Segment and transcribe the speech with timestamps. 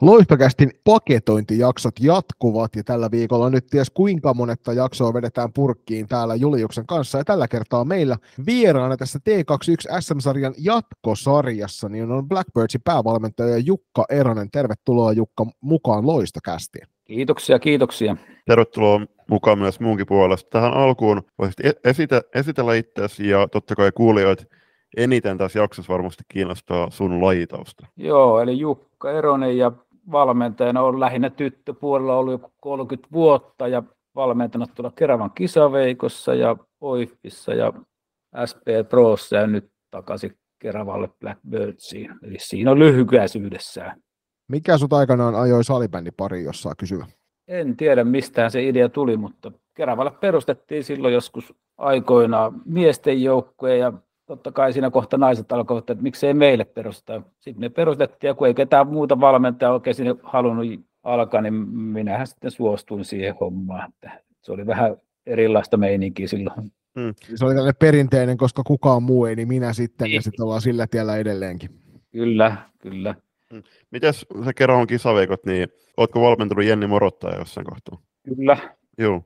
[0.00, 6.86] Loistokästin paketointijaksot jatkuvat ja tällä viikolla nyt ties kuinka monetta jaksoa vedetään purkkiin täällä Juliuksen
[6.86, 7.18] kanssa.
[7.18, 14.50] Ja tällä kertaa meillä vieraana tässä T21 SM-sarjan jatkosarjassa niin on Blackbirdsin päävalmentaja Jukka Eronen.
[14.50, 16.86] Tervetuloa Jukka mukaan Loistokästiin.
[17.10, 18.16] Kiitoksia, kiitoksia.
[18.46, 19.00] Tervetuloa
[19.30, 20.50] mukaan myös muunkin puolesta.
[20.50, 24.44] Tähän alkuun voisit e- esitä, esitellä itseäsi ja totta kai kuulijoit
[24.96, 27.86] eniten tässä jaksossa varmasti kiinnostaa sun lajitausta.
[27.96, 29.72] Joo, eli Jukka Eronen ja
[30.12, 33.82] valmentajana on lähinnä tyttöpuolella ollut jo 30 vuotta ja
[34.14, 37.72] valmentanut tuolla Keravan kisaveikossa ja OIFissa ja
[38.50, 42.10] SP Prossa ja nyt takaisin Keravalle Blackbirdsiin.
[42.22, 44.00] Eli siinä on lyhykäisyydessään.
[44.50, 47.06] Mikä sut aikanaan ajoi salibändi pari, jos saa kysyä?
[47.48, 53.92] En tiedä, mistään se idea tuli, mutta Keravalle perustettiin silloin joskus aikoinaan miesten joukkoja ja
[54.26, 57.22] totta kai siinä kohta naiset alkoivat, että miksei meille perustaa.
[57.40, 60.66] Sitten me perustettiin, ja kun ei ketään muuta valmentajaa oikein sinne halunnut
[61.02, 63.88] alkaa, niin minähän sitten suostuin siihen hommaan.
[63.88, 64.96] Että se oli vähän
[65.26, 66.72] erilaista meininkiä silloin.
[67.00, 67.14] Hmm.
[67.34, 70.14] Se oli tällainen perinteinen, koska kukaan muu ei, niin minä sitten, niin.
[70.14, 71.70] ja sitten ollaan sillä tiellä edelleenkin.
[72.12, 73.14] Kyllä, kyllä.
[73.54, 73.62] Hmm.
[73.90, 77.98] Mites se kerran kisaveikot, niin ootko valmentunut Jenni Morottaja jossain kohtaa?
[78.24, 78.56] Kyllä.
[78.98, 79.24] Joo.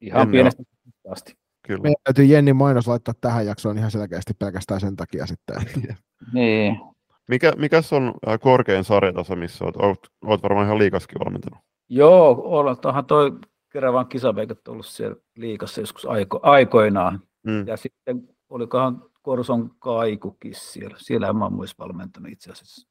[0.00, 0.62] Ihan Jenni pienestä
[1.10, 1.34] asti.
[1.66, 1.82] Kyllä.
[1.82, 5.56] Meidän täytyy Jenni mainos laittaa tähän jaksoon ihan selkeästi pelkästään sen takia sitten.
[6.34, 6.80] niin.
[7.28, 9.76] Mikä, mikä on äh, korkein sarjataso, missä olet?
[9.76, 11.58] Olet, olet varmaan ihan liikaskin valmentanut.
[11.88, 12.42] Joo,
[12.84, 13.32] onhan toi
[13.72, 17.20] Keravan kisaveikat ollut siellä liikassa joskus aiko, aikoinaan.
[17.46, 17.66] Mm.
[17.66, 20.96] Ja sitten olikohan Korson kaikukin siellä.
[20.98, 22.89] Siellä mä oon myös valmentanut itse asiassa.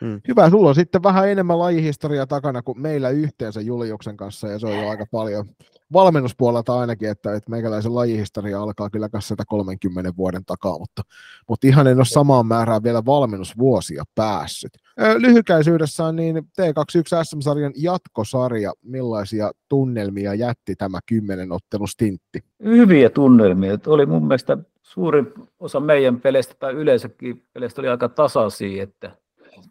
[0.00, 0.20] Mm.
[0.28, 4.66] Hyvä, sulla on sitten vähän enemmän lajihistoriaa takana kuin meillä yhteensä Juliuksen kanssa, ja se
[4.66, 5.46] on jo aika paljon
[5.92, 11.02] valmennuspuolelta ainakin, että, että meikäläisen lajihistoria alkaa kyllä kanssa 30 vuoden takaa, mutta,
[11.48, 14.72] mutta ihan en ole samaan määrään vielä valmennusvuosia päässyt.
[15.18, 22.44] Lyhykäisyydessään niin T21 SM-sarjan jatkosarja, millaisia tunnelmia jätti tämä kymmenen ottelustintti?
[22.64, 23.78] Hyviä tunnelmia.
[23.86, 25.26] Oli mun mielestä suurin
[25.60, 29.10] osa meidän peleistä tai yleensäkin peleistä oli aika tasaisia, että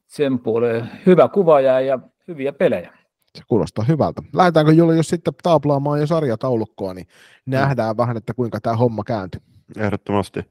[0.08, 2.94] sen puoleen hyvä kuva ja hyviä pelejä.
[3.38, 4.22] Se kuulostaa hyvältä.
[4.34, 7.08] Lähdetäänkö Juli, jos sitten taaplaamaan jo sarjataulukkoa, niin
[7.46, 7.98] nähdään mm.
[7.98, 9.42] vähän, että kuinka tämä homma kääntyy.
[9.78, 10.42] Ehdottomasti.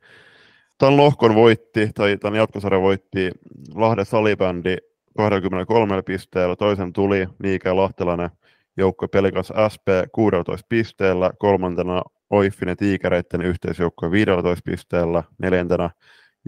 [0.78, 3.30] Tämän lohkon voitti, tai tämän jatkosarjan voitti
[3.74, 4.76] Lahden salibändi
[5.16, 8.30] 23 pisteellä, toisen tuli Miike Lahtelainen
[8.76, 15.90] joukko Pelikas SP 16 pisteellä, kolmantena Oiffinen Tiikereiden yhteisjoukko 15 pisteellä, neljäntenä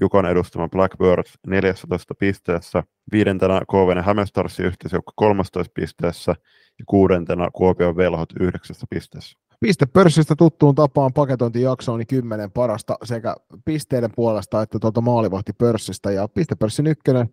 [0.00, 6.34] Jukan edustama Blackbirds 14 pisteessä, viidentenä KVN Hämestarsin yhteisjoukko 13 pisteessä
[6.78, 9.38] ja kuudentena Kuopion Velhot 9 pisteessä.
[9.60, 13.34] Pistepörssistä tuttuun tapaan paketointijakso on 10 parasta sekä
[13.64, 16.10] pisteiden puolesta että tuota maalivahtipörssistä.
[16.10, 17.28] Ja pistepörssin ykkönen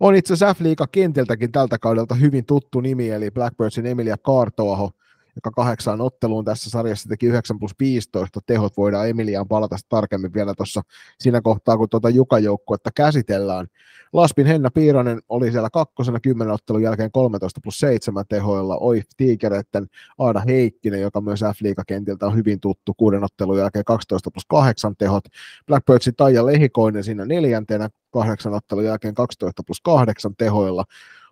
[0.00, 4.90] on itse asiassa F-liiga kentiltäkin tältä kaudelta hyvin tuttu nimi, eli Blackbirdsin Emilia Kaartoaho,
[5.36, 8.76] joka kahdeksaan otteluun tässä sarjassa teki 9 plus 15 tehot.
[8.76, 10.82] Voidaan Emiliaan palata tarkemmin vielä tuossa
[11.18, 13.66] siinä kohtaa, kun tuota Juka-joukkuetta käsitellään.
[14.12, 18.76] Laspin Henna Piiranen oli siellä kakkosena 10 ottelun jälkeen 13 plus 7 tehoilla.
[18.76, 19.86] Oi Tiikereiden
[20.18, 25.24] Aada Heikkinen, joka myös F-liigakentiltä on hyvin tuttu kuuden ottelun jälkeen 12 plus 8 tehot.
[25.66, 30.84] Blackbirdsin Taija Lehikoinen siinä neljäntenä kahdeksan ottelun jälkeen 12 plus 8 tehoilla.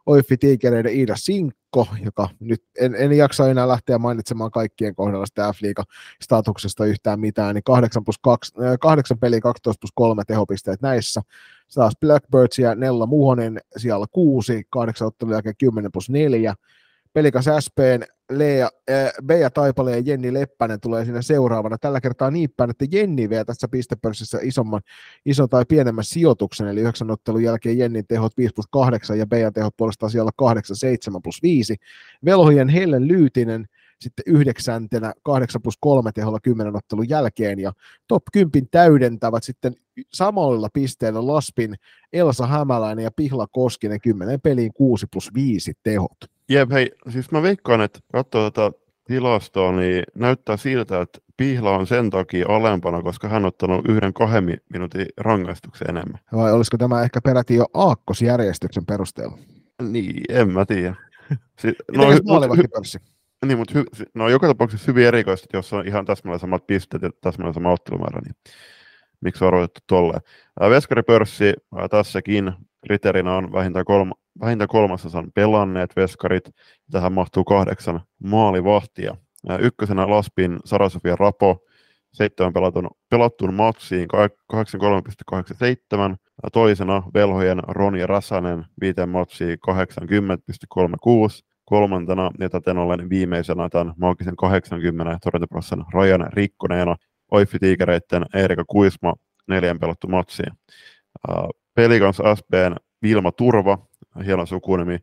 [0.06, 5.52] Oiffi Tiikereiden Iida Sinkko, joka nyt en, en jaksa enää lähteä mainitsemaan kaikkien kohdalla sitä
[5.52, 11.22] F-liiga-statuksesta yhtään mitään, niin 8, plus 2, 8 peliä 12 plus 3 tehopisteet näissä.
[11.74, 16.54] Taas Blackbirds ja Nella Muhonen siellä 6, 8 ottelun jälkeen 10 plus 4.
[17.12, 21.78] Pelikas SPn Lea, äh, Bea Taipale ja Jenni Leppänen tulee siinä seuraavana.
[21.78, 24.80] Tällä kertaa niin päin, että Jenni vie tässä pistepörssissä isomman,
[25.26, 29.52] ison tai pienemmän sijoituksen, eli yhdeksän ottelun jälkeen Jennin tehot 5 plus 8 ja Bea
[29.52, 31.76] tehot puolestaan siellä 8, 7 plus 5.
[32.24, 33.66] Velhojen Hellen Lyytinen
[34.00, 37.72] sitten yhdeksäntenä 8 plus 3 teholla 10 ottelun jälkeen, ja
[38.06, 39.74] top 10 täydentävät sitten
[40.12, 41.74] samoilla pisteillä Laspin
[42.12, 46.29] Elsa Hämäläinen ja Pihla Koskinen 10 peliin 6 plus 5 tehot.
[46.50, 51.86] Jep, hei, siis mä veikkaan, että katsoo tätä tilastoa, niin näyttää siltä, että Pihla on
[51.86, 56.20] sen takia alempana, koska hän on ottanut yhden kahden minuutin rangaistuksen enemmän.
[56.32, 59.38] Vai olisiko tämä ehkä peräti jo aakkosjärjestyksen perusteella?
[59.82, 60.94] Niin, en mä tiedä.
[61.58, 63.00] Si- no, hy-
[63.46, 67.10] niin, mutta hy- no, joka tapauksessa hyvin erikoista, jos on ihan täsmälleen samat pisteet ja
[67.20, 68.34] täsmälleen sama ottelumäärä, niin
[69.20, 70.20] miksi on arvotettu tolleen.
[70.60, 71.54] Veskaripörssi
[71.90, 72.52] tässäkin
[72.86, 76.50] kriteerinä on vähintään kolme, vähintään kolmasosan pelanneet veskarit.
[76.90, 79.16] Tähän mahtuu kahdeksan maalivahtia.
[79.60, 81.58] Ykkösenä Laspin Sarasofia Rapo,
[82.12, 84.08] seitsemän pelatun, pelattuun matsiin
[84.52, 86.16] 83,87.
[86.52, 89.76] Toisena Velhojen Ronja Räsänen viiteen matsiin 80,36.
[91.64, 96.96] Kolmantena ja täten ollen viimeisenä tämän maagisen 80 torjuntaprosessin rajan rikkoneena
[97.30, 99.14] Oiffi Tiikereitten Eerika Kuisma
[99.48, 100.52] neljän pelattu matsiin.
[101.74, 103.78] Pelikans SBn Vilma Turva,
[104.26, 104.98] hieno sukunimi,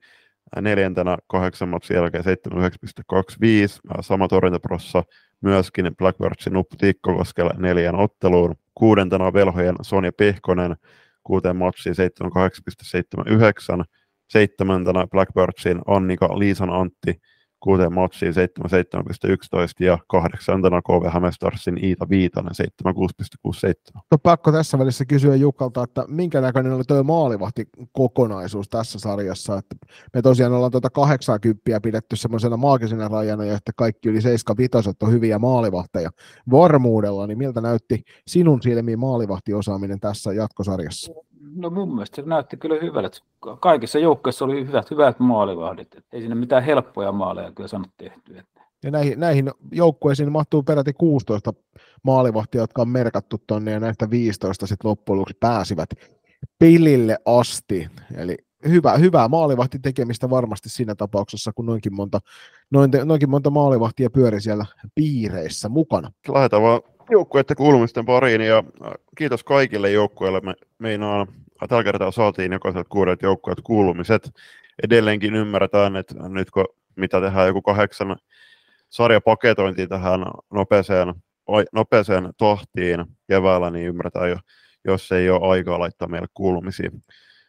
[0.61, 5.03] neljäntenä kahdeksan matsin jälkeen 79,25, sama torjuntaprossa
[5.41, 8.55] myöskin Blackbirdsin Nuppu Tikkokoskelle neljän otteluun.
[8.75, 10.75] Kuudentena velhojen Sonja Pehkonen
[11.23, 11.95] kuuteen matsiin
[13.79, 13.83] 78,79.
[14.29, 17.21] Seitsemäntenä Blackbirdsin Annika Liisan Antti
[17.59, 22.51] kuuteen matsiin 77,11 ja kahdeksantena KV Hämestarsin Iita Viitanen
[22.87, 24.01] 76,67.
[24.11, 29.57] On pakko tässä välissä kysyä Jukalta, että minkä näköinen oli tuo maalivahti kokonaisuus tässä sarjassa,
[29.57, 29.75] että
[30.13, 35.11] me tosiaan ollaan tuota 80 pidetty semmoisena maagisena rajana ja että kaikki yli 75 on
[35.11, 36.09] hyviä maalivahteja
[36.51, 41.26] varmuudella, niin miltä näytti sinun silmiin maalivahtiosaaminen tässä jatkosarjassa?
[41.55, 43.17] No mun mielestä se näytti kyllä hyvältä.
[43.59, 45.95] Kaikissa joukkoissa oli hyvät, hyvät maalivahdit.
[45.95, 48.43] Et ei siinä mitään helppoja maaleja kyllä saanut tehtyä.
[48.83, 51.53] Ja näihin, näihin joukkueisiin mahtuu peräti 16
[52.03, 55.89] maalivahtia, jotka on merkattu tonne, ja näistä 15 sitten loppujen lopuksi pääsivät
[56.59, 57.87] pilille asti.
[58.15, 58.37] Eli
[58.67, 62.19] hyvä, hyvää maalivahti tekemistä varmasti siinä tapauksessa, kun noinkin monta,
[62.71, 66.11] noin, noinkin monta maalivahtia pyöri siellä piireissä mukana.
[66.33, 70.39] Lähdetään vaan joukkueiden kuulumisten pariin ja äh, kiitos kaikille joukkueille.
[70.39, 71.27] Me meinaan,
[71.69, 74.31] tällä kertaa saatiin jokaiselta kuudet joukkueet kuulumiset.
[74.83, 76.65] Edelleenkin ymmärretään, että nyt kun
[76.95, 78.17] mitä tehdään joku kahdeksan
[78.89, 81.13] sarjapaketointi tähän nopeeseen,
[81.73, 84.37] nopeeseen tahtiin keväällä, niin ymmärretään jo,
[84.85, 86.91] jos ei ole aikaa laittaa meille kuulumisia.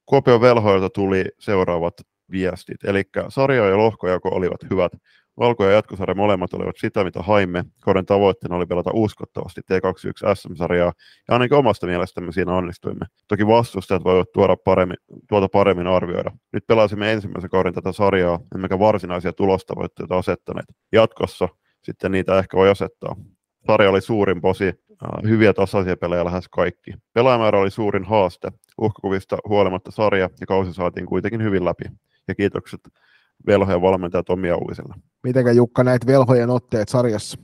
[0.06, 1.94] Kuopion velhoilta tuli seuraavat
[2.31, 4.93] viestit, eli sarja- ja lohkojako olivat hyvät.
[5.38, 7.64] Valko- ja jatkosarja molemmat olivat sitä, mitä haimme.
[7.81, 10.93] Kauden tavoitteena oli pelata uskottavasti T21 SM-sarjaa,
[11.29, 13.06] ja ainakin omasta mielestämme siinä onnistuimme.
[13.29, 14.96] Toki vastustajat voivat tuoda paremmin,
[15.29, 16.31] tuota paremmin arvioida.
[16.52, 20.67] Nyt pelasimme ensimmäisen kauden tätä sarjaa, emmekä varsinaisia tulostavoitteita asettaneet.
[20.93, 21.49] Jatkossa
[21.82, 23.17] sitten niitä ehkä voi asettaa.
[23.67, 24.73] Sarja oli suurin posi,
[25.29, 26.91] hyviä tasaisia pelejä lähes kaikki.
[27.12, 28.49] Pelaajamäärä oli suurin haaste.
[28.79, 31.84] Uhkakuvista huolimatta sarja ja kausi saatiin kuitenkin hyvin läpi.
[32.29, 32.81] Ja kiitokset
[33.46, 34.94] velhojen valmentaja Tomi Auliselle.
[35.23, 37.38] Mitenkä Jukka näit velhojen otteet sarjassa?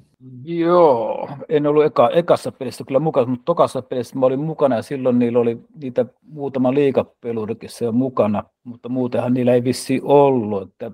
[0.45, 4.83] Joo, en ollut eka, ekassa pelissä kyllä mukana, mutta tokassa pelissä mä olin mukana ja
[4.83, 10.63] silloin niillä oli niitä muutama liikapelurikin se on mukana, mutta muutenhan niillä ei vissi ollut.
[10.63, 10.91] Että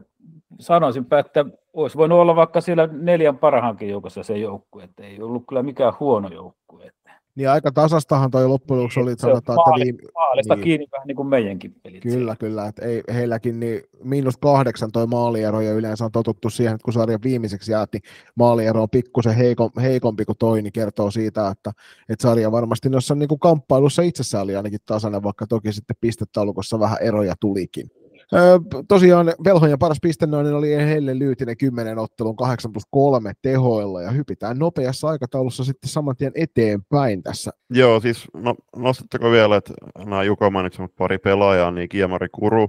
[0.61, 5.44] sanoisinpä, että olisi voinut olla vaikka siellä neljän parhaankin joukossa se joukkue, että ei ollut
[5.49, 6.93] kyllä mikään huono joukkue.
[7.35, 10.12] Niin aika tasastahan toi loppujen lopuksi oli, että sanotaan, maali, että viime...
[10.15, 10.65] Maalista niin.
[10.65, 12.03] kiinni vähän niin kuin meidänkin pelit.
[12.03, 12.37] Kyllä, siellä.
[12.37, 16.85] kyllä, että ei, heilläkin niin miinus kahdeksan toi maaliero ja yleensä on totuttu siihen, että
[16.85, 17.99] kun sarjan viimeiseksi jäätti
[18.35, 21.73] maaliero on pikkusen heikom, heikompi kuin toi, niin kertoo siitä, että,
[22.09, 26.81] että sarja varmasti noissa niin kuin kamppailussa itsessään oli ainakin tasainen, vaikka toki sitten pistetaulukossa
[26.81, 27.91] vähän eroja tulikin.
[28.35, 34.11] Öö, tosiaan velhojen paras pistenoinen oli heille Lyytinen 10 ottelun 8 plus 3 tehoilla ja
[34.11, 37.50] hypitään nopeassa aikataulussa sitten saman tien eteenpäin tässä.
[37.71, 42.69] Joo, siis no, nostatteko vielä, että nämä Juka mainitsemat pari pelaajaa, niin Kiemari Kuru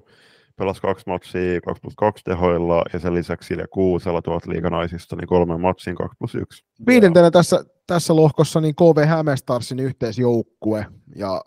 [0.57, 5.27] pelasi kaksi matsia 2 plus 2 tehoilla ja sen lisäksi Silja Kuusella tuolta liikanaisista niin
[5.27, 6.63] kolme matsiin 2 plus 1.
[6.87, 11.41] Viidentenä tässä, tässä lohkossa niin KV Hämestarsin yhteisjoukkue ja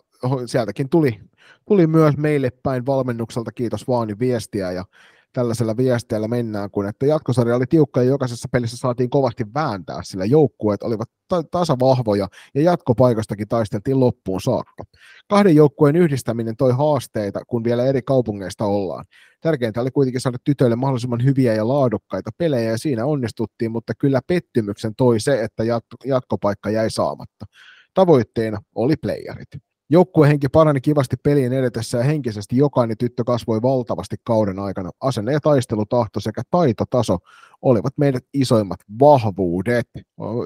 [0.45, 1.19] sieltäkin tuli
[1.67, 4.85] tuli myös meille päin valmennukselta, kiitos vaan, niin viestiä ja
[5.33, 10.25] tällaisella viesteellä mennään, kun että jatkosarja oli tiukka ja jokaisessa pelissä saatiin kovasti vääntää, sillä
[10.25, 14.83] joukkueet olivat ta- tasavahvoja ja jatkopaikastakin taisteltiin loppuun saakka.
[15.27, 19.05] Kahden joukkueen yhdistäminen toi haasteita, kun vielä eri kaupungeista ollaan.
[19.41, 24.21] Tärkeintä oli kuitenkin saada tytöille mahdollisimman hyviä ja laadukkaita pelejä ja siinä onnistuttiin, mutta kyllä
[24.27, 27.45] pettymyksen toi se, että jat- jatkopaikka jäi saamatta.
[27.93, 29.64] Tavoitteena oli playerit.
[29.89, 34.91] Joukkuehenki parani kivasti pelien edetessä ja henkisesti jokainen tyttö kasvoi valtavasti kauden aikana.
[35.01, 37.17] Asenne ja taistelutahto sekä taitotaso
[37.61, 39.87] olivat meidän isoimmat vahvuudet.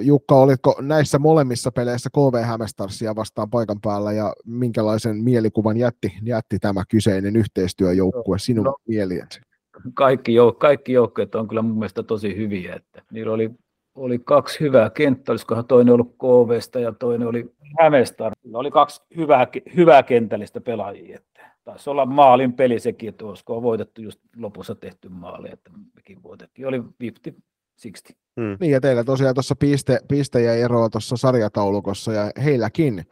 [0.02, 6.60] Jukka, olitko näissä molemmissa peleissä KV Hämestarsia vastaan paikan päällä ja minkälaisen mielikuvan jätti, jätti
[6.60, 9.42] tämä kyseinen yhteistyöjoukkue sinun no, mieliensä?
[9.94, 12.76] Kaikki, jouk- kaikki joukkueet on kyllä mun mielestä tosi hyviä.
[12.76, 13.50] Että niillä oli
[14.00, 18.34] oli kaksi hyvää kenttää, olisikohan toinen ollut KVsta ja toinen oli Hämestar.
[18.54, 21.16] Oli kaksi hyvää, hyvää kentällistä pelaajia.
[21.16, 26.24] Että taisi olla maalin peli sekin, että olisiko voitettu just lopussa tehty maali, että mekin
[26.24, 26.68] voitettiin.
[26.68, 26.84] Oli 50-60.
[28.42, 28.58] Hmm.
[28.60, 33.06] Niin ja teillä tosiaan tuossa piste, piste ja eroa tuossa sarjataulukossa ja heilläkin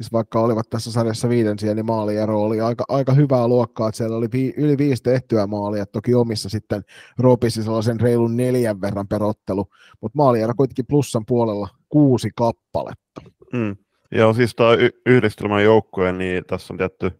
[0.00, 4.16] siis vaikka olivat tässä sarjassa viidensiä, niin maaliero oli aika, aika hyvää luokkaa, että siellä
[4.16, 6.82] oli vi, yli viisi tehtyä maalia, toki omissa sitten
[7.18, 9.66] ropisi sellaisen reilun neljän verran perottelu,
[10.00, 13.20] mutta maaliero kuitenkin plussan puolella kuusi kappaletta.
[13.52, 13.76] Mm.
[14.14, 17.10] Ja siis tämä y- yhdistelmän joukkue, niin tässä on tietty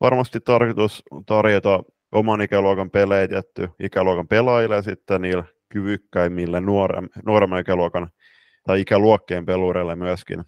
[0.00, 7.60] varmasti tarkoitus tarjota oman ikäluokan pelejä tietty ikäluokan pelaajille ja sitten niillä kyvykkäimmille nuorem, nuoremman
[7.60, 8.08] ikäluokan
[8.66, 10.44] tai ikäluokkien pelureille myöskin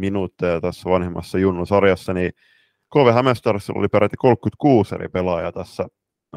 [0.00, 2.32] minuutteja tässä vanhemmassa Junnu-sarjassa, niin
[2.92, 5.86] KV Hämeenstarsilla oli peräti 36 eri pelaajaa tässä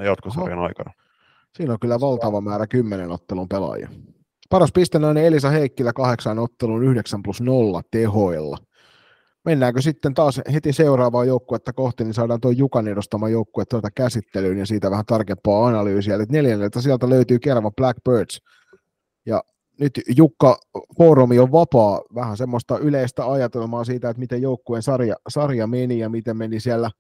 [0.04, 0.68] jatkosarjan Oho.
[0.68, 0.92] aikana.
[1.58, 3.90] Siinä on kyllä valtava määrä kymmenen ottelun pelaajia.
[4.50, 8.58] Paras pistenainen Elisa Heikkilä kahdeksan ottelun 9 plus 0 tehoilla.
[9.46, 14.58] Mennäänkö sitten taas heti seuraavaa joukkuetta kohti, niin saadaan tuo Jukan edustama joukkue tuota käsittelyyn
[14.58, 16.16] ja siitä vähän tarkempaa analyysiä.
[16.16, 18.42] Eli neljänneltä sieltä löytyy Kerava Blackbirds.
[19.26, 19.44] Ja
[19.80, 20.58] nyt Jukka
[20.98, 26.10] Foorumi on vapaa vähän semmoista yleistä ajatelmaa siitä, että miten joukkueen sarja, sarja meni ja
[26.10, 26.92] miten meni siellä,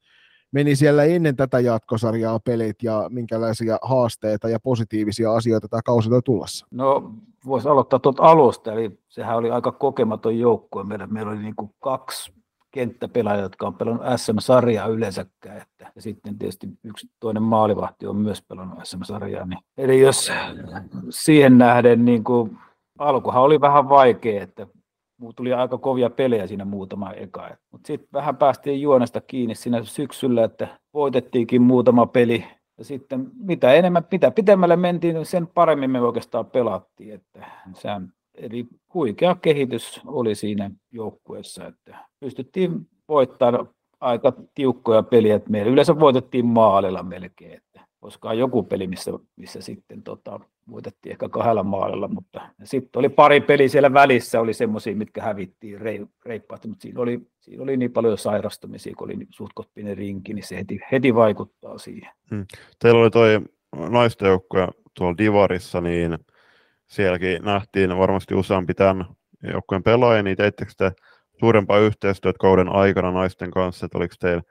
[0.52, 6.22] meni siellä ennen tätä jatkosarjaa pelit ja minkälaisia haasteita ja positiivisia asioita tämä kausi toi
[6.22, 6.68] tullassa.
[6.72, 7.12] No
[7.46, 10.84] voisi aloittaa tuolta alusta, eli sehän oli aika kokematon joukkue.
[10.84, 12.34] Meillä, meillä oli niin kuin kaksi
[12.74, 15.58] kenttäpelaajia, jotka on pelannut SM-sarjaa yleensäkään.
[15.58, 19.46] Että, ja sitten tietysti yksi toinen maalivahti on myös pelannut SM-sarjaa.
[19.46, 20.32] Niin, eli jos
[21.10, 22.58] siihen nähden niin kuin,
[23.00, 24.68] alkuhan oli vähän vaikea, että
[25.36, 27.50] tuli aika kovia pelejä siinä muutama eka.
[27.72, 32.46] Mutta sitten vähän päästiin juonesta kiinni siinä syksyllä, että voitettiinkin muutama peli.
[32.78, 37.14] Ja sitten mitä enemmän, mitä pitemmälle mentiin, sen paremmin me oikeastaan pelattiin.
[37.14, 45.50] Että sehän Eli huikea kehitys oli siinä joukkueessa, että pystyttiin voittamaan aika tiukkoja peliä, että
[45.50, 50.40] meillä yleensä voitettiin maalilla melkein, että koskaan joku peli, missä, missä sitten tota,
[50.72, 55.80] voitettiin ehkä kahdella maalilla, mutta sitten oli pari peli siellä välissä, oli semmoisia, mitkä hävittiin
[56.26, 59.54] reippaasti, mutta siinä oli, siinä oli niin paljon sairastumisia, kun oli niin suht
[59.94, 62.12] rinki, niin se heti, heti vaikuttaa siihen.
[62.30, 62.46] Hmm.
[62.80, 63.42] Teillä oli toi
[63.90, 66.18] naisten joukkue tuolla Divarissa, niin
[66.94, 69.06] sielläkin nähtiin varmasti useampi tämän
[69.54, 70.92] joukkueen pelaaja, niin teittekö te
[71.40, 74.44] suurempaa yhteistyötä kauden aikana naisten kanssa, että oliko teillä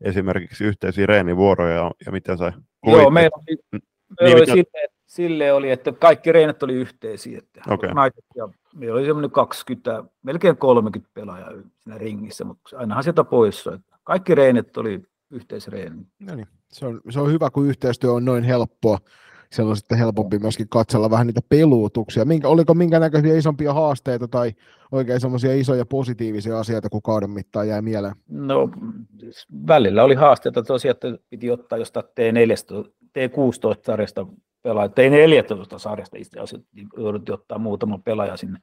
[0.00, 2.52] esimerkiksi yhteisiä reenivuoroja ja, ja miten se Joo,
[2.86, 3.30] meillä oli, meillä
[4.20, 4.52] niin, oli mitä...
[4.52, 7.90] sille, sille, oli, että kaikki reenit oli yhteisiä, että okay.
[7.90, 13.66] naiset ja meillä oli semmoinen 20, melkein 30 pelaajaa siinä ringissä, mutta ainahan sieltä pois,
[13.66, 16.06] että kaikki reenit oli yhteisreeni.
[16.20, 18.98] No niin, se on, se on hyvä, kun yhteistyö on noin helppoa
[19.54, 22.24] siellä on sitten helpompi myöskin katsella vähän niitä peluutuksia.
[22.24, 24.52] Minkä, oliko minkä näköisiä isompia haasteita tai
[24.92, 28.14] oikein semmoisia isoja positiivisia asioita, kun kauden mittaan jäi mieleen?
[28.28, 28.70] No
[29.68, 34.26] välillä oli haasteita tosiaan, että piti ottaa jostain T14, T16-sarjasta
[34.62, 38.58] pelaaja, T14-sarjasta itse asiassa niin jouduttiin ottaa muutama pelaaja sinne,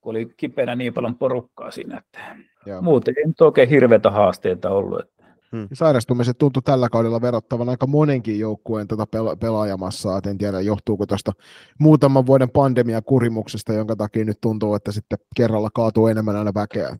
[0.00, 2.82] kun oli kipeänä niin paljon porukkaa siinä, että Joo.
[2.82, 5.00] muuten ei nyt oikein hirveitä haasteita ollut.
[5.00, 5.21] Että
[5.56, 5.68] Hmm.
[5.72, 10.20] Sairastumiset tuntui tällä kaudella verrattavan aika monenkin joukkueen tuota pela- pelaajamassaa.
[10.26, 11.32] En tiedä, johtuuko tuosta
[11.78, 16.96] muutaman vuoden pandemia kurimuksesta, jonka takia nyt tuntuu, että sitten kerralla kaatuu enemmän aina väkeä.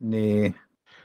[0.00, 0.54] Niin.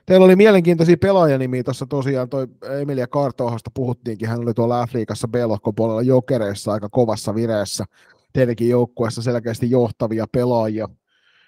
[0.06, 2.48] Teillä oli mielenkiintoisia pelaajanimiä tuossa tosiaan, toi
[2.82, 5.36] Emilia Kartohasta puhuttiinkin, hän oli tuolla Afrikassa b
[5.76, 7.86] puolella jokereissa aika kovassa vireessä.
[8.34, 10.90] Teidänkin joukkueessa selkeästi johtavia pelaajia.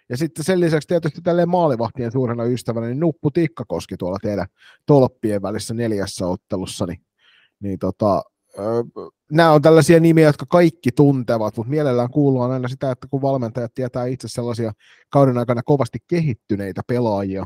[0.10, 4.48] Ja sitten sen lisäksi tietysti tälleen maalivahtien suurena ystävänä, niin Nuppu Tikkakoski tuolla teidän
[4.86, 7.02] tolppien välissä neljässä ottelussa, niin,
[7.60, 8.24] niin tota,
[9.32, 13.74] nämä on tällaisia nimiä, jotka kaikki tuntevat, mutta mielellään kuullaan aina sitä, että kun valmentajat
[13.74, 14.72] tietää itse sellaisia
[15.10, 17.46] kauden aikana kovasti kehittyneitä pelaajia,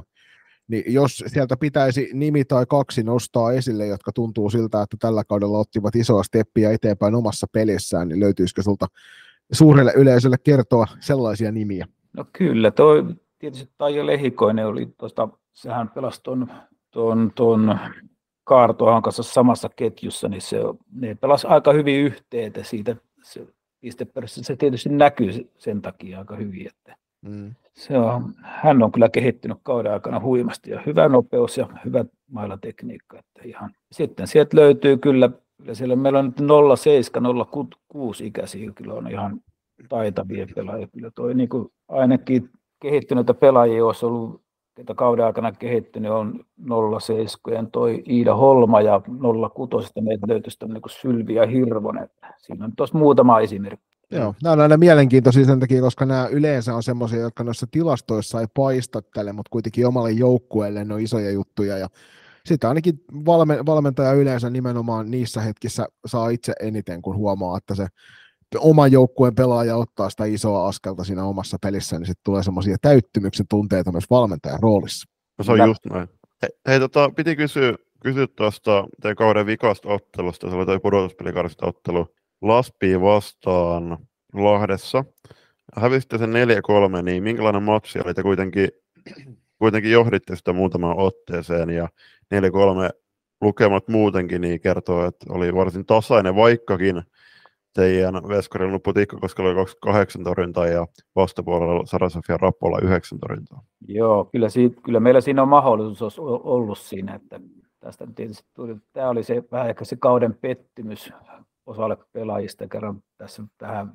[0.67, 5.57] niin jos sieltä pitäisi nimi tai kaksi nostaa esille, jotka tuntuu siltä, että tällä kaudella
[5.57, 8.87] ottivat isoa steppiä eteenpäin omassa pelissään, niin löytyisikö sulta
[9.51, 11.87] suurelle yleisölle kertoa sellaisia nimiä?
[12.17, 13.05] No kyllä, toi,
[13.39, 16.51] tietysti Taija Lehikoinen oli tuosta, sehän pelasi tuon,
[16.91, 17.79] tuon, tuon
[18.43, 20.57] Kaartohan kanssa samassa ketjussa, niin se,
[20.91, 23.47] ne pelasi aika hyvin yhteen, että siitä se
[23.81, 27.55] pisteperässä se tietysti näkyy sen takia aika hyvin, että mm.
[27.73, 33.19] se on, hän on kyllä kehittynyt kauden aikana huimasti ja hyvä nopeus ja hyvä mailatekniikka,
[33.19, 33.71] että ihan.
[33.91, 37.23] Sitten sieltä löytyy kyllä, kyllä siellä meillä on nyt 07,
[37.87, 39.41] 06 ikäisiä, kyllä on ihan
[39.89, 40.87] taitavia pelaajia.
[40.87, 42.49] Kyllä toi niin kuin ainakin
[42.81, 44.41] kehittyneitä pelaajia olisi ollut,
[44.75, 46.45] ketä kauden aikana kehittynyt on
[47.01, 49.01] 07 toi Iida Holma ja
[49.53, 52.09] 06 meitä löytyisi niin kuin Sylvi ja Hirvonen.
[52.37, 53.89] Siinä on tuossa muutama esimerkki.
[54.11, 58.41] Joo, nämä on aina mielenkiintoisia sen takia, koska nämä yleensä on semmoisia, jotka noissa tilastoissa
[58.41, 61.87] ei paista tälle, mutta kuitenkin omalle joukkueelle ne on isoja juttuja ja
[62.45, 63.03] sitä ainakin
[63.65, 67.87] valmentaja yleensä nimenomaan niissä hetkissä saa itse eniten, kun huomaa, että se
[68.57, 73.45] oman joukkueen pelaaja ottaa sitä isoa askelta siinä omassa pelissä, niin sitten tulee semmoisia täyttymyksen
[73.49, 75.09] tunteita myös valmentajan roolissa.
[75.37, 76.07] No se on just näin.
[76.41, 80.49] Hei, hei tota, piti kysyä, kysyä tuosta teidän kauden vikasta ottelusta.
[80.49, 82.07] Se oli toi pudotuspelikarista ottelu
[82.41, 83.97] Laspiin vastaan
[84.33, 85.05] Lahdessa.
[85.75, 86.29] Hävisitte sen
[86.99, 88.13] 4-3, niin minkälainen matsi oli?
[88.13, 88.69] Te kuitenkin,
[89.59, 91.89] kuitenkin johditte sitä muutamaan otteeseen ja
[92.35, 92.37] 4-3
[93.41, 97.01] lukemat muutenkin niin kertoo, että oli varsin tasainen, vaikkakin
[97.73, 103.63] teidän veskarilla Tikkakoskella oli 28 torjuntaa ja vastapuolella Sarasofia Rappola 9 torjuntaa.
[103.87, 107.39] Joo, kyllä, siitä, kyllä meillä siinä on mahdollisuus ollut siinä, että
[107.79, 111.13] tästä tietysti tuli, tämä oli se vähän ehkä se kauden pettymys
[111.65, 113.91] osalle pelaajista, kerran tässä vähän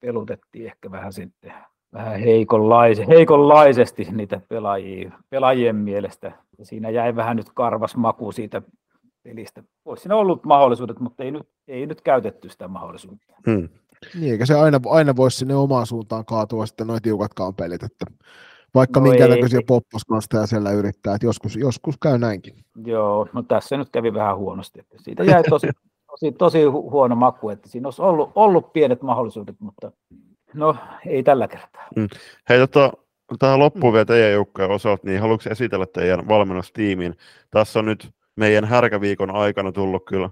[0.00, 1.52] pelutettiin ehkä vähän sitten
[1.92, 6.32] vähän heikonlaise, heikonlaisesti niitä pelaajia, pelaajien mielestä.
[6.62, 8.62] Siinä jäi vähän nyt karvas maku siitä
[9.22, 9.62] pelistä.
[9.84, 13.34] Olisi siinä ollut mahdollisuudet, mutta ei nyt, ei nyt käytetty sitä mahdollisuutta.
[13.50, 13.68] Hmm.
[14.20, 18.06] Niin, eikä se aina, aina voisi sinne omaan suuntaan kaatua sitten noin tiukatkaan pelit, että
[18.74, 22.54] vaikka no minkä näköisiä popposnosteja siellä yrittää, että joskus, joskus käy näinkin.
[22.84, 25.66] Joo, no tässä nyt kävi vähän huonosti, että siitä jäi tosi,
[26.10, 29.92] tosi, tosi huono maku, että siinä olisi ollut, ollut pienet mahdollisuudet, mutta
[30.54, 30.76] no
[31.06, 31.88] ei tällä kertaa.
[31.96, 32.08] Hmm.
[32.48, 32.92] Hei, tota,
[33.38, 37.16] tähän loppuun vielä teidän joukkojen osalta, niin haluatko esitellä teidän valmennustiimin?
[37.50, 40.30] Tässä on nyt meidän härkäviikon aikana tullut kyllä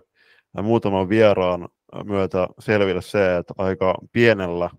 [0.62, 1.69] muutaman vieraan
[2.04, 4.71] myötä selville se, että aika pienellä,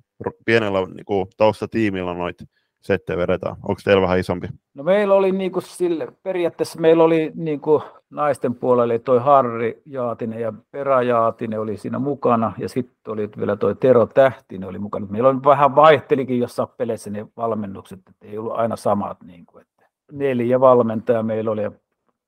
[0.45, 2.43] pienellä niin kuin, taustatiimillä noita
[2.81, 3.55] settejä vedetään.
[3.55, 4.47] Onko teillä vähän isompi?
[4.73, 9.19] No meillä oli niin kuin sille, periaatteessa meillä oli niin kuin naisten puolella, eli toi
[9.19, 14.69] Harri Jaatinen ja Pera Jaatinen oli siinä mukana, ja sitten oli vielä toi Tero Tähtinen
[14.69, 15.07] oli mukana.
[15.09, 19.17] Meillä on vähän vaihtelikin jossain peleissä ne valmennukset, että ei ollut aina samat.
[19.23, 21.71] Niin kuin, että neljä valmentajaa meillä oli, ja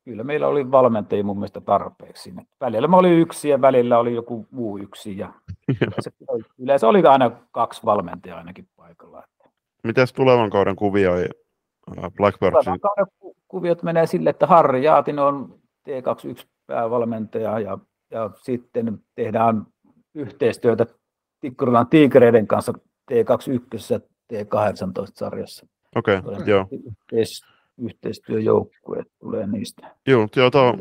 [0.05, 2.33] kyllä meillä oli valmentajia mun mielestä tarpeeksi.
[2.61, 5.17] Välillä mä olin yksi ja välillä oli joku muu yksi.
[5.17, 5.33] Ja
[5.81, 6.11] yleensä,
[6.57, 9.23] yleensä oli aina kaksi valmentajaa ainakin paikalla.
[9.83, 11.25] Miten tulevan kauden kuvioi
[11.97, 12.63] äh, Blackbirdsin?
[12.63, 13.05] Tulevan kauden
[13.47, 17.77] kuviot menee sille, että Harri Jaatinen on T21 päävalmentaja ja,
[18.11, 19.67] ja sitten tehdään
[20.15, 20.85] yhteistyötä
[21.39, 22.73] Tikkurilan Tiikereiden kanssa
[23.11, 23.99] T21 ja
[24.33, 25.67] T18-sarjassa.
[25.95, 26.67] Okei, okay, joo.
[26.71, 27.45] Yhteis,
[27.77, 29.95] yhteistyöjoukkue tulee niistä.
[30.07, 30.77] Joo, joo tuo,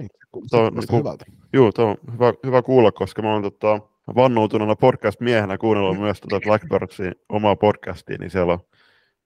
[0.50, 0.70] tuo, tuo,
[1.02, 1.16] tuo,
[1.52, 3.80] joo, tuo on hyvä, hyvä kuulla, koska mä oon tota,
[4.16, 8.60] vannoutuneena podcast-miehenä kuunnellut myös tuota Blackbirdsin omaa podcastia, niin siellä on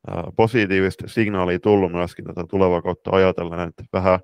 [0.09, 4.21] ää, positiivista signaalia tullut myöskin tätä tulevaa kautta ajatellen, että vähän,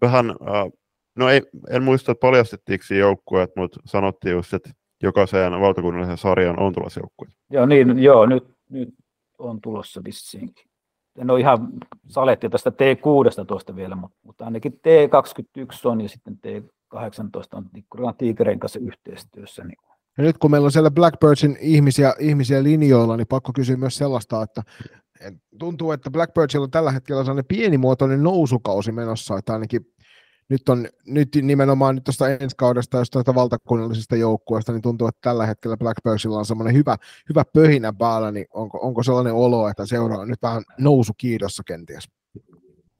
[0.00, 0.70] vähän ää,
[1.16, 4.70] no ei, en muista, että paljastettiinko joukkueet, mutta sanottiin just, että
[5.02, 7.32] jokaiseen valtakunnallisen sarjan on tulossa joukkueet.
[7.50, 8.88] Joo, niin, joo nyt, nyt
[9.38, 10.67] on tulossa vissiinkin
[11.18, 11.68] en ole ihan
[12.08, 16.98] saletti tästä T6 tuosta vielä, mutta, mutta ainakin T21 on ja sitten T18
[17.52, 19.64] on Tigerein kanssa yhteistyössä.
[19.64, 19.78] Niin.
[20.18, 24.42] Ja nyt kun meillä on siellä Blackbirdsin ihmisiä, ihmisiä linjoilla, niin pakko kysyä myös sellaista,
[24.42, 24.62] että
[25.58, 29.86] tuntuu, että Blackbirdsilla on tällä hetkellä sellainen pienimuotoinen nousukausi menossa, että ainakin
[30.48, 35.18] nyt on nyt nimenomaan nyt tuosta ensi kaudesta, jos tuosta valtakunnallisesta joukkueesta, niin tuntuu, että
[35.22, 36.96] tällä hetkellä Blackbirdsilla on semmoinen hyvä,
[37.28, 42.08] hyvä pöhinä päällä, niin onko, onko sellainen olo, että seuraa nyt vähän nousu kiidossa kenties?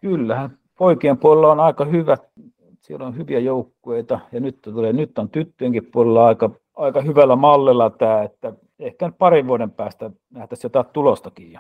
[0.00, 2.16] Kyllähän poikien puolella on aika hyvä,
[2.80, 7.90] siellä on hyviä joukkueita ja nyt, tulee, nyt on tyttöjenkin puolella aika, aika hyvällä mallilla
[7.90, 11.58] tämä, että ehkä parin vuoden päästä nähtäisiin jotain tulostakin.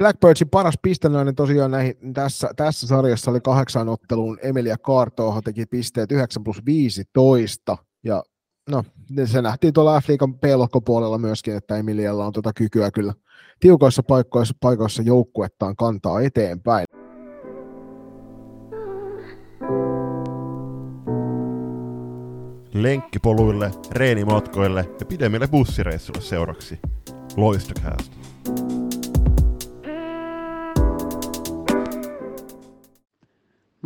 [0.00, 4.38] Blackbirdsin paras pistenainen tosiaan näihin, tässä, tässä sarjassa oli kahdeksan otteluun.
[4.42, 7.76] Emilia Kaartoha teki pisteet 9 plus 15.
[8.04, 8.22] Ja
[8.70, 8.84] no,
[9.24, 10.34] se nähtiin tuolla F-liigan
[10.84, 13.14] puolella myöskin, että Emilialla on tuota kykyä kyllä
[13.60, 16.86] tiukoissa paikoissa, paikoissa joukkuettaan kantaa eteenpäin.
[22.74, 26.78] Lenkkipoluille, reenimatkoille ja pidemmille bussireissuille seuraksi.
[27.36, 28.16] Loistokäästä.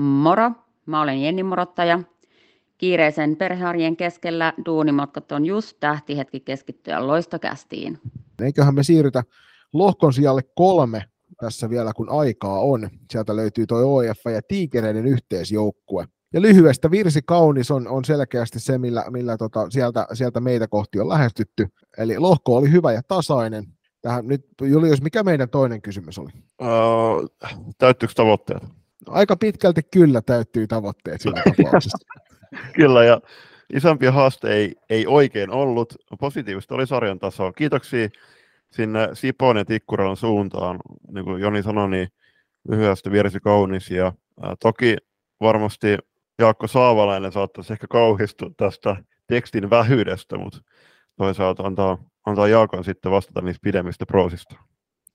[0.05, 0.51] Moro,
[0.87, 2.01] mä olen Jenni Morottaja.
[2.79, 7.99] Kiireisen perhearjen keskellä duunimatkat on just tähtihetki keskittyä loistokästiin.
[8.43, 9.23] Eiköhän me siirrytä
[9.73, 11.05] lohkon sijalle kolme
[11.41, 12.89] tässä vielä, kun aikaa on.
[13.11, 16.05] Sieltä löytyy tuo OEF ja Tiikereiden yhteisjoukkue.
[16.33, 21.01] Ja lyhyestä virsi kaunis on, on selkeästi se, millä, millä tota, sieltä, sieltä meitä kohti
[21.01, 21.69] on lähestytty.
[21.99, 23.65] Eli lohko oli hyvä ja tasainen.
[24.03, 26.31] Tähän nyt, Julius, mikä meidän toinen kysymys oli?
[26.61, 28.84] Uh, täyttyykö tavoitteet?
[29.09, 31.99] Aika pitkälti kyllä täyttyy tavoitteet siinä tapauksessa.
[32.73, 33.21] kyllä, ja
[33.73, 35.95] isompia haaste ei, ei oikein ollut.
[36.21, 37.53] Positiivista oli sarjan tasoa.
[37.53, 38.09] Kiitoksia
[38.71, 40.79] sinne Sipon ja Tikkuralan suuntaan.
[41.13, 42.09] Niin kuin Joni sanoi, niin
[42.69, 43.91] lyhyesti vierisi kaunis.
[43.91, 44.13] Ja
[44.43, 44.97] ää, toki
[45.41, 45.99] varmasti
[46.39, 50.59] Jaakko Saavalainen saattaisi ehkä kauhistua tästä tekstin vähyydestä, mutta
[51.17, 54.57] toisaalta antaa, antaa Jaakon sitten vastata niistä pidemmistä proosista.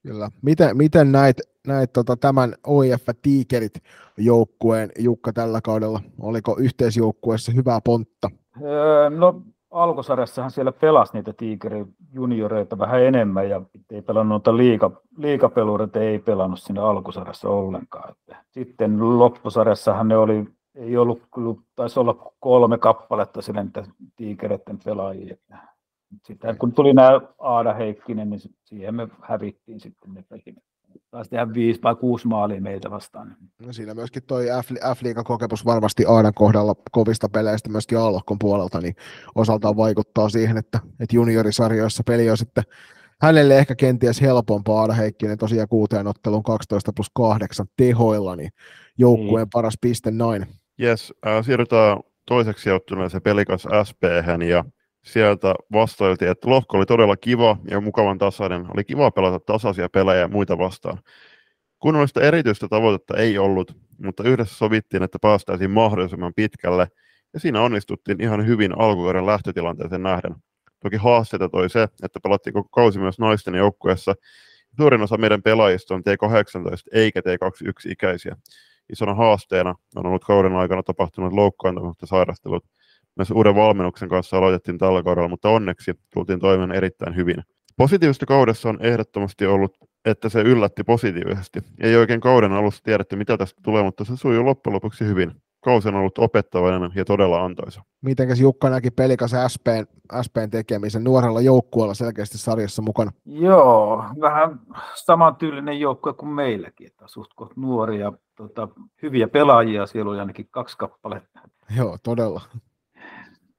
[0.03, 0.29] Kyllä.
[0.41, 3.83] Miten, miten näit, näit tota, tämän OIF Tigerit
[4.17, 6.01] joukkueen Jukka tällä kaudella?
[6.19, 8.29] Oliko yhteisjoukkueessa hyvää pontta?
[8.61, 14.91] Öö, no alkusarjassahan siellä pelasi niitä Tigerin junioreita vähän enemmän ja ei pelannut noita liiga,
[15.17, 18.15] liikapelureita, ei pelannut sinne alkusarjassa ollenkaan.
[18.49, 21.21] Sitten loppusarjassahan ne oli, ei ollut,
[21.75, 23.83] taisi olla kolme kappaletta sinne niitä
[24.15, 25.37] Tigereiden pelaajia.
[26.23, 30.55] Sitten kun tuli nämä Aada Heikkinen, niin siihen me hävittiin sitten ne pelit.
[31.11, 33.35] Taisi tehdä viisi vai kuusi maalia meitä vastaan.
[33.65, 34.45] No siinä myöskin toi
[34.95, 38.95] F-liigan kokemus varmasti Aadan kohdalla kovista peleistä myöskin Aallokkon puolelta, niin
[39.35, 42.63] osaltaan vaikuttaa siihen, että, että juniorisarjoissa peli on sitten
[43.21, 48.49] hänelle ehkä kenties helpompaa Aada Heikkinen tosiaan kuuteen ottelun 12 plus 8 tehoilla, niin
[48.97, 49.49] joukkueen niin.
[49.53, 50.45] paras piste noin.
[50.81, 54.03] Yes, äh, siirrytään toiseksi sijoittuneeseen pelikas SP
[54.49, 54.63] ja
[55.03, 58.65] sieltä vastailtiin, että lohko oli todella kiva ja mukavan tasainen.
[58.73, 60.99] Oli kiva pelata tasaisia pelejä ja muita vastaan.
[61.79, 66.87] Kunnollista erityistä tavoitetta ei ollut, mutta yhdessä sovittiin, että päästäisiin mahdollisimman pitkälle,
[67.33, 70.35] ja siinä onnistuttiin ihan hyvin alkukauden lähtötilanteeseen nähden.
[70.79, 74.15] Toki haasteita toi se, että pelattiin koko kausi myös naisten joukkueessa.
[74.77, 78.35] Suurin osa meidän pelaajista on T18 eikä T21-ikäisiä.
[78.89, 82.65] Isona haasteena on ollut kauden aikana tapahtunut loukkaantumat ja sairastelut,
[83.19, 87.35] myös uuden valmennuksen kanssa aloitettiin tällä kaudella, mutta onneksi tultiin toimeen erittäin hyvin.
[87.77, 91.59] Positiivista kaudessa on ehdottomasti ollut, että se yllätti positiivisesti.
[91.79, 95.31] Ei oikein kauden alussa tiedetty, mitä tästä tulee, mutta se sujuu loppujen lopuksi hyvin.
[95.63, 97.81] Kausi on ollut opettavainen ja todella antoisa.
[98.01, 99.85] Mitenkäs Jukka näki pelikas SPn,
[100.21, 103.11] SPn tekemisen nuorella joukkueella selkeästi sarjassa mukana?
[103.25, 104.59] Joo, vähän
[104.95, 108.67] samantyylinen joukkue kuin meilläkin, että suht nuoria, tota,
[109.01, 111.39] hyviä pelaajia, siellä oli ainakin kaksi kappaletta.
[111.77, 112.41] Joo, todella.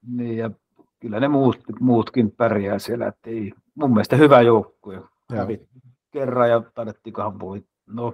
[0.07, 0.51] Niin, ja
[0.99, 5.01] kyllä ne muut, muutkin pärjää siellä, että ei, mun mielestä hyvä joukkue.
[6.11, 7.65] kerran ja taidettiinkohan voit.
[7.87, 8.13] No,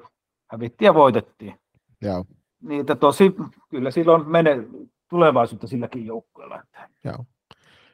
[0.52, 1.60] hävittiin ja voitettiin.
[2.02, 2.26] Joo.
[2.62, 3.36] Niitä tosi,
[3.70, 4.68] kyllä silloin mene
[5.10, 6.64] tulevaisuutta silläkin joukkueella.
[7.04, 7.26] Joo.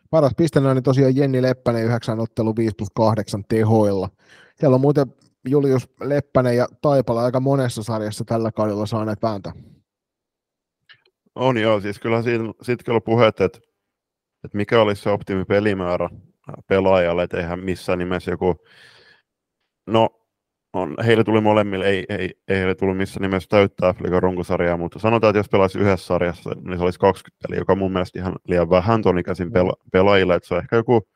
[0.09, 4.09] Paras pistenä niin tosiaan Jenni Leppänen 9 ottelu 5 plus 8 tehoilla.
[4.55, 5.05] Siellä on muuten
[5.49, 9.53] Julius Leppänen ja Taipala aika monessa sarjassa tällä kaudella saaneet vääntää.
[11.35, 13.59] On joo, siis kyllä siitä, siitä kyllä puheet, että
[14.45, 16.09] että mikä olisi se optimipelimäärä
[16.67, 18.55] pelaajalle, että eihän missään nimessä joku,
[19.87, 20.09] no
[20.73, 24.99] on, heille tuli molemmille, ei, ei, ei heille tullut missään nimessä täyttää Flikan runkosarjaa, mutta
[24.99, 28.19] sanotaan, että jos pelaisi yhdessä sarjassa, niin se olisi 20 peliä, joka on mun mielestä
[28.19, 31.07] ihan liian vähän ton ikäisin pela- pelaajille, että se on ehkä joku,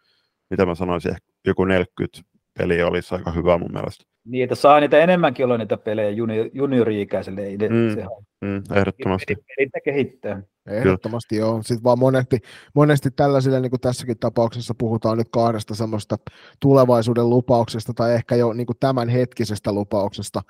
[0.49, 2.21] mitä mä sanoisin, ehkä joku 40
[2.57, 4.05] peliä olisi aika hyvä mun mielestä.
[4.25, 7.41] Niin, että saa niitä enemmänkin olla niitä pelejä junior, juniori-ikäiselle.
[7.41, 9.35] Ei mm, mm, ehdottomasti.
[9.57, 10.41] Niitä kehittää.
[10.67, 11.47] Ehdottomasti Kyllä.
[11.47, 11.63] joo.
[11.63, 12.39] Sitten vaan monesti,
[12.75, 16.17] monesti tällaisille, niin kuin tässäkin tapauksessa puhutaan nyt kahdesta semmoista
[16.59, 20.41] tulevaisuuden lupauksesta tai ehkä jo niin kuin tämänhetkisestä lupauksesta,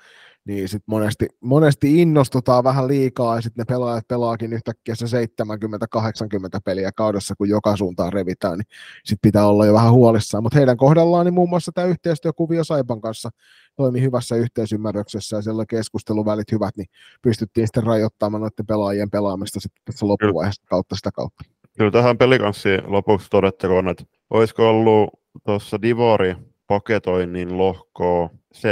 [0.44, 6.60] niin sit monesti, monesti innostutaan vähän liikaa ja sitten ne pelaajat pelaakin yhtäkkiä se 70-80
[6.64, 8.66] peliä kaudessa, kun joka suuntaan revitään, niin
[9.04, 10.42] sitten pitää olla jo vähän huolissaan.
[10.42, 13.30] Mutta heidän kohdallaan niin muun muassa tämä yhteistyökuvio Saipan kanssa
[13.78, 16.86] toimi hyvässä yhteisymmärryksessä ja siellä keskusteluvälit hyvät, niin
[17.22, 21.44] pystyttiin sitten rajoittamaan noiden pelaajien pelaamista sitten tässä loppuvaiheessa kautta sitä kautta.
[21.78, 25.10] Kyllä tähän pelikanssiin lopuksi todettakoon, että olisiko ollut
[25.46, 26.36] tuossa Divori
[26.66, 28.66] paketoinnin lohkoa c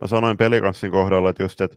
[0.00, 1.76] Mä sanoin pelikanssin kohdalla, että just, että,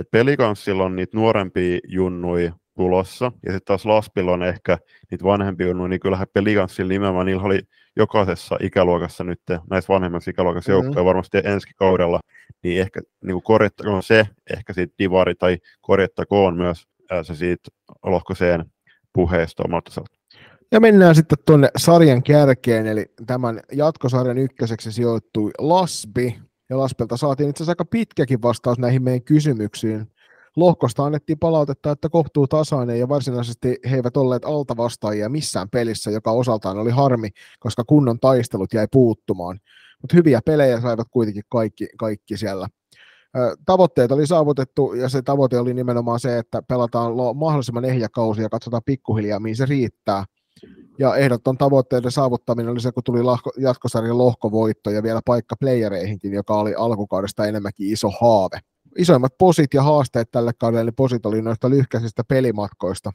[0.00, 4.78] että pelikanssilla on niitä nuorempia junnui tulossa, ja sitten taas Laspilla on ehkä
[5.10, 7.60] niitä vanhempia junnuja, niin kyllähän pelikanssilla nimenomaan niillä oli
[7.96, 10.84] jokaisessa ikäluokassa nyt, näissä vanhemmassa ikäluokassa mm-hmm.
[10.84, 12.20] joukkoja varmasti ensi kaudella,
[12.62, 17.70] niin ehkä niin korjattakoon se, ehkä siitä divari, tai korjattakoon myös ää, se siitä
[18.02, 18.64] lohkoseen
[19.12, 19.90] puheesta omalta
[20.72, 26.38] ja mennään sitten tuonne sarjan kärkeen, eli tämän jatkosarjan ykköseksi sijoittui Laspi,
[26.70, 30.06] ja Laspelta saatiin itse asiassa aika pitkäkin vastaus näihin meidän kysymyksiin.
[30.56, 36.30] Lohkosta annettiin palautetta, että kohtuu tasainen ja varsinaisesti he eivät olleet altavastaajia missään pelissä, joka
[36.30, 37.28] osaltaan oli harmi,
[37.60, 39.60] koska kunnon taistelut jäi puuttumaan.
[40.02, 42.68] Mutta hyviä pelejä saivat kuitenkin kaikki, kaikki siellä.
[43.66, 48.48] Tavoitteet oli saavutettu ja se tavoite oli nimenomaan se, että pelataan mahdollisimman ehjä kausi ja
[48.48, 50.24] katsotaan pikkuhiljaa, mihin se riittää.
[50.98, 53.20] Ja ehdoton tavoitteiden saavuttaminen oli se, kun tuli
[53.58, 58.58] jatkosarjan lohkovoitto ja vielä paikka playereihinkin, joka oli alkukaudesta enemmänkin iso haave.
[58.98, 63.12] Isoimmat posit ja haasteet tälle kaudelle, posit oli noista lyhkäisistä pelimatkoista,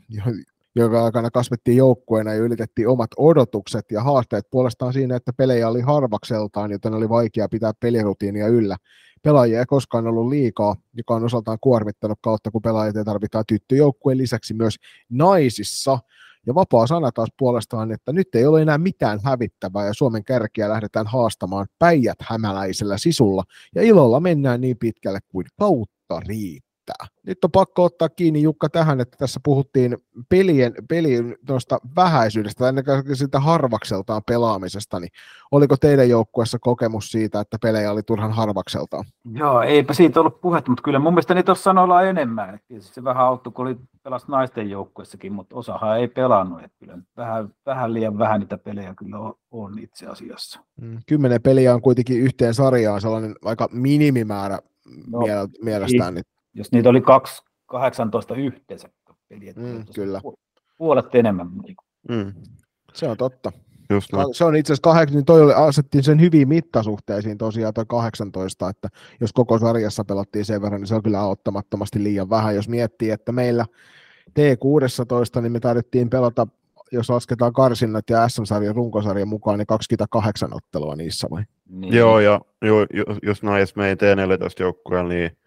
[0.75, 5.81] joka aikana kasvettiin joukkueena ja ylitettiin omat odotukset ja haasteet puolestaan siinä, että pelejä oli
[5.81, 8.77] harvakseltaan, joten oli vaikea pitää pelirutiinia yllä.
[9.23, 14.53] Pelaajia ei koskaan ollut liikaa, joka on osaltaan kuormittanut kautta, kun pelaajia tarvitaan tyttöjoukkueen lisäksi
[14.53, 14.75] myös
[15.09, 15.99] naisissa–
[16.47, 20.69] Ja vapaa sana taas puolestaan, että nyt ei ole enää mitään hävittävää ja Suomen kärkiä
[20.69, 23.43] lähdetään haastamaan päijät hämäläisellä sisulla.
[23.75, 27.17] Ja ilolla mennään niin pitkälle kuin kautta riittää riittää.
[27.27, 29.97] Nyt on pakko ottaa kiinni Jukka tähän, että tässä puhuttiin
[30.29, 35.09] pelien, pelien tuosta vähäisyydestä, ennen kaikkea siitä harvakseltaan pelaamisesta, niin
[35.51, 39.05] oliko teidän joukkueessa kokemus siitä, että pelejä oli turhan harvakseltaan?
[39.33, 42.59] Joo, eipä siitä ollut puhetta, mutta kyllä mun mielestä niitä tuossa sanoilla enemmän.
[42.67, 46.63] Tietysti se vähän auttoi, kun oli pelas naisten joukkueessakin, mutta osahan ei pelannut.
[46.63, 50.59] Että kyllä vähän, vähän liian vähän niitä pelejä kyllä on, on itse asiassa.
[50.81, 54.59] Mm, kymmenen peliä on kuitenkin yhteen sarjaan sellainen aika minimimäärä
[55.07, 55.19] no,
[55.63, 56.13] mielestään.
[56.13, 56.23] Niin
[56.57, 58.89] jos niitä oli 2, 18 yhteensä
[59.29, 60.21] peliä, mm, kyllä.
[60.77, 61.47] puolet enemmän.
[61.63, 61.75] Niin
[62.09, 62.33] mm.
[62.93, 63.51] Se on totta.
[63.89, 67.85] Just se on itse asiassa kahdeksan, niin toi oli, asettiin sen hyviin mittasuhteisiin tosiaan toi
[67.87, 68.89] 18, että
[69.21, 72.55] jos koko sarjassa pelattiin sen verran, niin se on kyllä auttamattomasti liian vähän.
[72.55, 73.65] Jos miettii, että meillä
[74.29, 76.47] T16, niin me taidettiin pelata,
[76.91, 81.43] jos lasketaan karsinnat ja SM-sarjan runkosarjan mukaan, niin 28 ottelua niissä vai?
[81.69, 81.93] Niin.
[81.93, 82.75] Joo, ja jo,
[83.23, 85.37] jos näin meidän T14 joukkueella, niin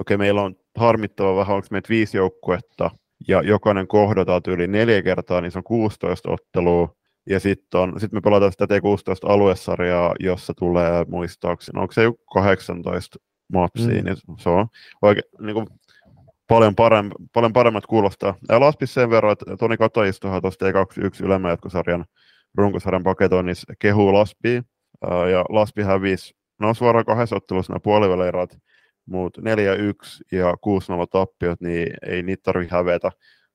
[0.00, 2.90] okei, meillä on harmittava vähän, onko meitä viisi joukkuetta,
[3.28, 6.94] ja jokainen kohdataan yli neljä kertaa, niin se on 16 ottelua,
[7.26, 13.18] ja sitten sit me pelataan sitä T16 aluesarjaa, jossa tulee muistaakseni, onko se joku 18
[13.52, 14.04] matsia, mm.
[14.04, 14.66] niin se on
[15.02, 15.66] oikein niin kuin,
[16.48, 18.34] paljon, parem, paljon paremmat kuulostaa.
[18.48, 22.04] Ja Laspis sen verran, että Toni Katajistohan tuosta T21 ylemmäjatkosarjan
[22.54, 24.62] runkosarjan paketoinnissa kehuu Laspiin,
[25.30, 28.58] ja Laspi hävisi, no suoraan kahdessa ottelussa nämä puoliväleirät,
[29.10, 29.44] mutta 4-1
[30.32, 30.56] ja 6-0
[31.10, 33.10] tappiot, niin ei niitä tarvitse hävetä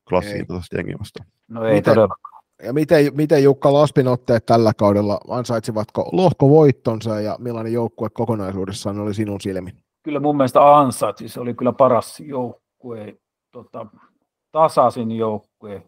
[0.09, 1.23] klassiin tuosta jengimasta.
[1.47, 2.43] No ei miten, todellakaan.
[2.63, 9.13] Ja miten, miten Jukka Laspin otteet tällä kaudella, ansaitsivatko lohkovoittonsa ja millainen joukkue kokonaisuudessaan oli
[9.13, 9.73] sinun silmin?
[10.03, 13.15] Kyllä mun mielestä ansaitsi, se oli kyllä paras joukkue,
[13.51, 13.85] tota,
[14.51, 15.83] tasaisin joukkue,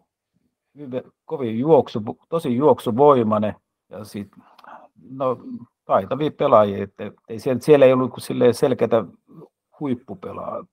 [0.78, 3.54] hyvä, kovin juoksu, tosi juoksuvoimainen
[3.90, 4.28] ja sit,
[5.10, 5.38] no,
[5.84, 8.12] taitavia pelaajia, että ei siellä, siellä ei ollut
[8.52, 9.04] selkeää
[9.80, 10.64] huippupelaa,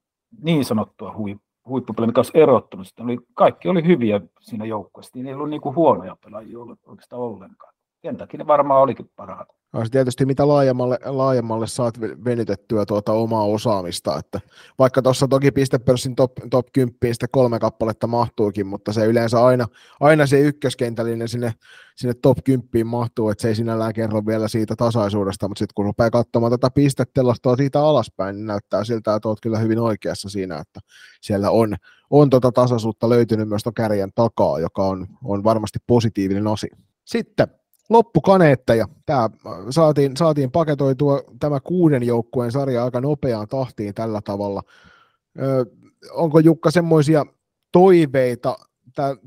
[0.41, 1.37] niin sanottua huip,
[1.67, 2.87] huippupelaa, mikä olisi erottunut.
[2.87, 7.21] Sitten oli, kaikki oli hyviä siinä joukkueessa, niin ei ollut niin kuin huonoja pelaajia oikeastaan
[7.21, 7.73] ollenkaan.
[8.01, 9.47] Sen takia ne varmaan olikin parhaat.
[9.75, 14.41] No, tietysti mitä laajemmalle, laajemmalle saat venytettyä tuota omaa osaamista, että
[14.79, 19.67] vaikka tuossa toki pistepörssin top, top 10 sitten kolme kappaletta mahtuukin, mutta se yleensä aina,
[19.99, 21.53] aina se ykköskentällinen sinne,
[21.95, 25.85] sinne top 10 mahtuu, että se ei sinällään kerro vielä siitä tasaisuudesta, mutta sitten kun
[25.85, 30.57] rupeaa katsomaan tätä pistetelastoa siitä alaspäin, niin näyttää siltä, että olet kyllä hyvin oikeassa siinä,
[30.57, 30.79] että
[31.21, 31.75] siellä on,
[32.09, 36.75] on tuota tasaisuutta löytynyt myös kärjen takaa, joka on, on varmasti positiivinen asia.
[37.05, 37.47] Sitten
[37.89, 38.87] loppukaneetteja.
[39.05, 39.29] Tämä,
[39.69, 44.61] saatiin, saatiin paketoitua tämä kuuden joukkueen sarja aika nopeaan tahtiin tällä tavalla.
[45.41, 45.65] Ö,
[46.11, 47.25] onko Jukka semmoisia
[47.71, 48.55] toiveita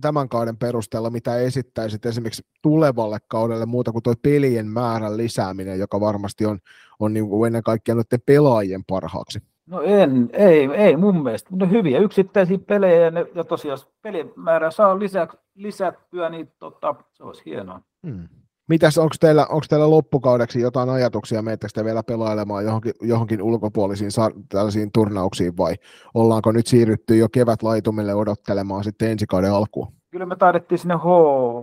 [0.01, 6.01] tämän kauden perusteella, mitä esittäisit esimerkiksi tulevalle kaudelle muuta kuin tuo pelien määrän lisääminen, joka
[6.01, 6.59] varmasti on,
[7.01, 9.39] on niin kuin ennen kaikkea noiden pelaajien parhaaksi?
[9.67, 11.51] No en, ei, ei mun mielestä.
[11.53, 16.95] No hyviä yksittäisiä pelejä ja, ne, ja tosiaan pelien määrä saa lisä, lisättyä, niin tota,
[17.13, 17.81] se olisi hienoa.
[18.07, 18.29] Hmm.
[18.69, 24.11] Mitäs, onko teillä, onko teillä loppukaudeksi jotain ajatuksia, meettekö te vielä pelailemaan johonkin, johonkin ulkopuolisiin
[24.49, 25.75] tällaisiin turnauksiin vai
[26.15, 29.93] ollaanko nyt siirrytty jo kevätlaitumille odottelemaan sitten ensi kauden alkua?
[30.11, 31.01] Kyllä me taidettiin sinne H,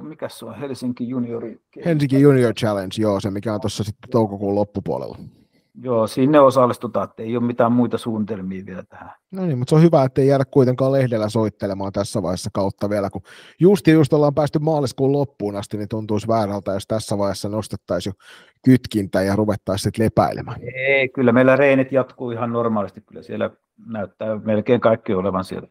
[0.04, 1.60] mikä se on, Helsinki Juniori.
[1.86, 5.18] Helsinki Junior Challenge, joo, se mikä on tuossa sitten toukokuun loppupuolella.
[5.82, 9.12] Joo, sinne osallistutaan, että ei ole mitään muita suunnitelmia vielä tähän.
[9.32, 12.90] No niin, mutta se on hyvä, että ei jäädä kuitenkaan lehdellä soittelemaan tässä vaiheessa kautta
[12.90, 13.22] vielä, kun
[13.60, 18.26] just just ollaan päästy maaliskuun loppuun asti, niin tuntuisi väärältä, jos tässä vaiheessa nostettaisiin jo
[18.66, 20.62] kytkintä ja ruvettaisiin sitten lepäilemään.
[20.76, 23.50] Ei, kyllä meillä reenit jatkuu ihan normaalisti, kyllä siellä
[23.88, 25.68] näyttää melkein kaikki olevan siellä.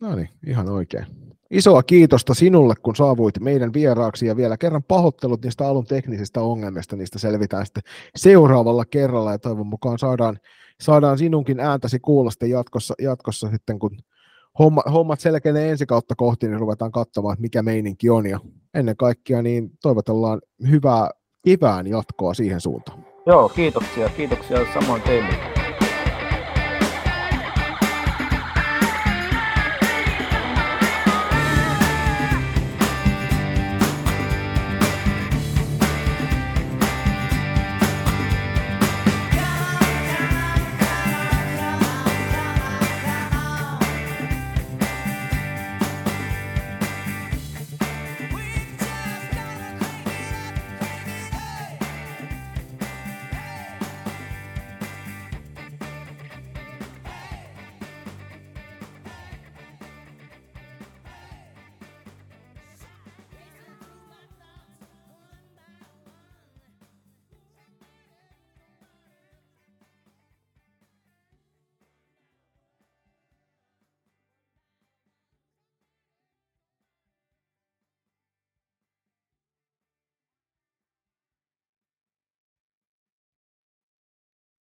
[0.00, 1.06] No niin, ihan oikein.
[1.50, 6.96] Isoa kiitosta sinulle, kun saavuit meidän vieraaksi ja vielä kerran pahoittelut niistä alun teknisistä ongelmista.
[6.96, 7.82] Niistä selvitään sitten
[8.16, 10.38] seuraavalla kerralla ja toivon mukaan saadaan,
[10.80, 13.98] saadaan sinunkin ääntäsi kuulla sitten jatkossa, jatkossa sitten, kun
[14.58, 18.26] homma, hommat selkeänee ensi kautta kohti, niin ruvetaan katsomaan, että mikä meininki on.
[18.26, 18.40] Ja
[18.74, 21.10] ennen kaikkea niin toivotellaan hyvää
[21.44, 23.04] kivään jatkoa siihen suuntaan.
[23.26, 24.08] Joo, kiitoksia.
[24.08, 25.67] Kiitoksia samoin teille.